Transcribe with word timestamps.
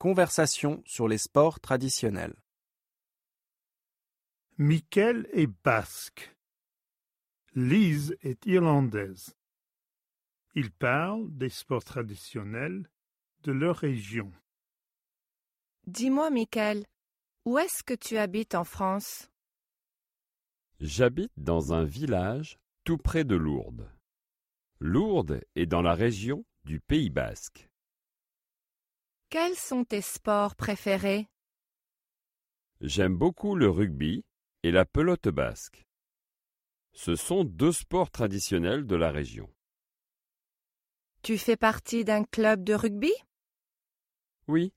Conversation 0.00 0.82
sur 0.86 1.08
les 1.08 1.18
sports 1.18 1.60
traditionnels. 1.60 2.34
Michael 4.56 5.28
est 5.30 5.46
basque. 5.62 6.34
Lise 7.54 8.16
est 8.22 8.46
irlandaise. 8.46 9.36
Ils 10.54 10.70
parlent 10.70 11.28
des 11.36 11.50
sports 11.50 11.84
traditionnels 11.84 12.88
de 13.42 13.52
leur 13.52 13.76
région. 13.76 14.32
Dis-moi, 15.86 16.30
Michael, 16.30 16.86
où 17.44 17.58
est-ce 17.58 17.82
que 17.82 17.92
tu 17.92 18.16
habites 18.16 18.54
en 18.54 18.64
France? 18.64 19.28
J'habite 20.80 21.32
dans 21.36 21.74
un 21.74 21.84
village 21.84 22.58
tout 22.84 22.96
près 22.96 23.24
de 23.24 23.36
Lourdes. 23.36 23.92
Lourdes 24.78 25.42
est 25.56 25.66
dans 25.66 25.82
la 25.82 25.92
région 25.92 26.46
du 26.64 26.80
Pays 26.80 27.10
basque. 27.10 27.69
Quels 29.30 29.54
sont 29.54 29.84
tes 29.84 30.00
sports 30.00 30.56
préférés? 30.56 31.28
J'aime 32.80 33.16
beaucoup 33.16 33.54
le 33.54 33.70
rugby 33.70 34.24
et 34.64 34.72
la 34.72 34.84
pelote 34.84 35.28
basque. 35.28 35.86
Ce 36.94 37.14
sont 37.14 37.44
deux 37.44 37.70
sports 37.70 38.10
traditionnels 38.10 38.88
de 38.88 38.96
la 38.96 39.12
région. 39.12 39.48
Tu 41.22 41.38
fais 41.38 41.56
partie 41.56 42.04
d'un 42.04 42.24
club 42.24 42.64
de 42.64 42.74
rugby? 42.74 43.12
Oui, 44.48 44.72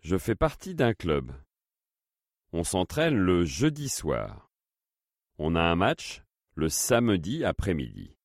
je 0.00 0.18
fais 0.18 0.34
partie 0.34 0.74
d'un 0.74 0.92
club. 0.92 1.30
On 2.52 2.64
s'entraîne 2.64 3.16
le 3.16 3.44
jeudi 3.44 3.88
soir. 3.88 4.50
On 5.38 5.54
a 5.54 5.62
un 5.62 5.76
match 5.76 6.24
le 6.56 6.68
samedi 6.68 7.44
après-midi. 7.44 8.16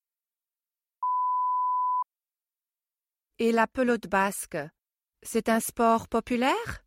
Et 3.38 3.52
la 3.52 3.68
pelote 3.68 4.08
basque, 4.08 4.58
c'est 5.24 5.50
un 5.50 5.60
sport 5.60 6.08
populaire? 6.08 6.86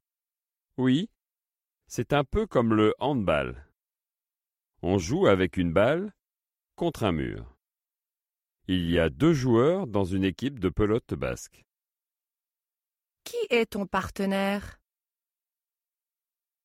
Oui, 0.77 1.11
c'est 1.87 2.13
un 2.13 2.25
peu 2.25 2.47
comme 2.47 2.75
le 2.75 2.95
handball. 2.99 3.67
On 4.83 4.99
joue 4.99 5.27
avec 5.27 5.57
une 5.57 5.73
balle 5.73 6.15
contre 6.77 7.05
un 7.05 7.13
mur. 7.13 7.57
Il 8.67 8.91
y 8.91 8.99
a 8.99 9.11
deux 9.11 9.33
joueurs 9.33 9.87
dans 9.87 10.05
une 10.05 10.25
équipe 10.25 10.59
de 10.59 10.69
pelote 10.69 11.15
basque. 11.15 11.65
Qui 13.25 13.37
est 13.51 13.73
ton 13.73 13.87
partenaire? 13.87 14.81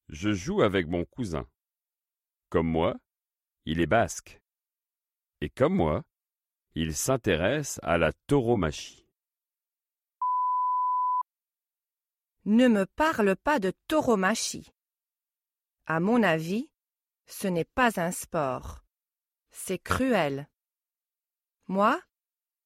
Je 0.09 0.31
joue 0.31 0.61
avec 0.61 0.87
mon 0.87 1.03
cousin. 1.03 1.49
Comme 2.49 2.67
moi, 2.67 2.95
il 3.65 3.81
est 3.81 3.87
basque. 3.87 4.39
Et 5.41 5.49
comme 5.49 5.75
moi, 5.75 6.03
il 6.75 6.95
s'intéresse 6.95 7.79
à 7.83 7.97
la 7.97 8.13
tauromachie. 8.27 9.04
Ne 12.45 12.67
me 12.67 12.85
parle 12.85 13.35
pas 13.35 13.57
de 13.59 13.73
tauromachie. 13.87 14.71
À 15.87 15.99
mon 15.99 16.21
avis, 16.21 16.69
ce 17.25 17.47
n'est 17.47 17.65
pas 17.65 17.99
un 17.99 18.11
sport. 18.11 18.83
C'est 19.49 19.79
cruel. 19.79 20.47
Moi, 21.67 21.99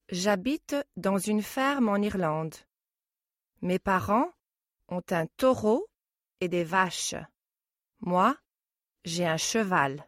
j'habite 0.10 0.76
dans 0.98 1.18
une 1.18 1.42
ferme 1.42 1.88
en 1.88 1.96
Irlande. 1.96 2.56
Mes 3.62 3.80
parents 3.80 4.34
ont 4.90 5.04
un 5.12 5.28
taureau 5.38 5.88
et 6.42 6.50
des 6.50 6.66
vaches. 6.66 7.16
Moi, 8.02 8.36
j'ai 9.06 9.26
un 9.26 9.38
cheval. 9.38 10.06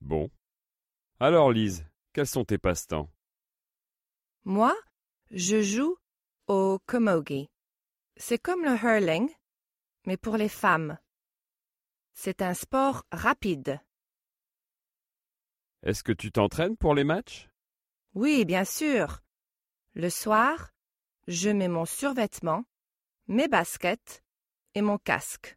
Bon. 0.00 0.30
Alors 1.18 1.50
Lise, 1.50 1.84
quels 2.12 2.28
sont 2.28 2.44
tes 2.44 2.58
passe-temps? 2.58 3.10
Moi, 4.44 4.74
je 5.32 5.60
joue 5.60 5.96
au 6.46 6.78
camogie. 6.86 7.50
C'est 8.20 8.38
comme 8.38 8.64
le 8.64 8.74
hurling, 8.74 9.30
mais 10.04 10.16
pour 10.16 10.36
les 10.36 10.48
femmes. 10.48 10.98
C'est 12.14 12.42
un 12.42 12.52
sport 12.52 13.04
rapide. 13.12 13.80
Est-ce 15.84 16.02
que 16.02 16.10
tu 16.10 16.32
t'entraînes 16.32 16.76
pour 16.76 16.96
les 16.96 17.04
matchs? 17.04 17.48
Oui, 18.14 18.44
bien 18.44 18.64
sûr. 18.64 19.22
Le 19.94 20.10
soir, 20.10 20.72
je 21.28 21.48
mets 21.48 21.68
mon 21.68 21.84
survêtement, 21.84 22.64
mes 23.28 23.46
baskets 23.46 24.24
et 24.74 24.82
mon 24.82 24.98
casque. 24.98 25.56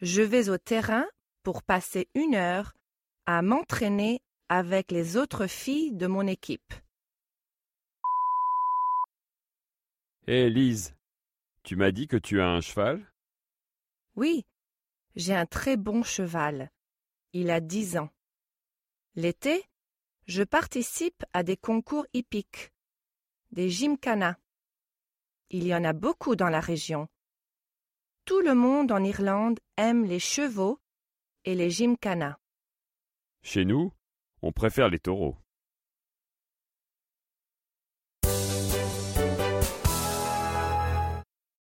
Je 0.00 0.22
vais 0.22 0.48
au 0.48 0.56
terrain 0.56 1.06
pour 1.42 1.62
passer 1.62 2.08
une 2.14 2.34
heure 2.34 2.72
à 3.26 3.42
m'entraîner 3.42 4.22
avec 4.48 4.90
les 4.90 5.18
autres 5.18 5.46
filles 5.46 5.92
de 5.92 6.06
mon 6.06 6.26
équipe. 6.26 6.72
Hé 10.26 10.48
Lise, 10.48 10.94
tu 11.62 11.76
m'as 11.76 11.92
dit 11.92 12.08
que 12.08 12.16
tu 12.16 12.40
as 12.40 12.48
un 12.48 12.60
cheval? 12.60 13.12
Oui, 14.16 14.44
j'ai 15.16 15.34
un 15.34 15.46
très 15.46 15.76
bon 15.76 16.02
cheval. 16.02 16.70
Il 17.32 17.50
a 17.50 17.60
dix 17.60 17.96
ans. 17.96 18.10
L'été, 19.14 19.64
je 20.26 20.42
participe 20.42 21.24
à 21.32 21.42
des 21.42 21.56
concours 21.56 22.06
hippiques, 22.12 22.72
des 23.50 23.70
gymkhana. 23.70 24.38
Il 25.50 25.66
y 25.66 25.74
en 25.74 25.84
a 25.84 25.92
beaucoup 25.92 26.36
dans 26.36 26.48
la 26.48 26.60
région. 26.60 27.08
Tout 28.24 28.40
le 28.40 28.54
monde 28.54 28.92
en 28.92 29.02
Irlande 29.02 29.58
aime 29.76 30.04
les 30.04 30.20
chevaux 30.20 30.80
et 31.44 31.54
les 31.54 31.70
gymkhana. 31.70 32.38
Chez 33.42 33.64
nous, 33.64 33.92
on 34.42 34.52
préfère 34.52 34.88
les 34.88 35.00
taureaux. 35.00 35.36